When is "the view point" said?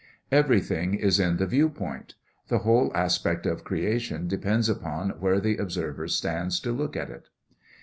1.37-2.15